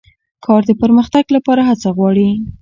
کار 0.45 0.61
د 0.69 0.71
پرمختګ 0.81 1.25
لپاره 1.35 1.61
هڅه 1.69 1.89
غواړي 1.97 2.29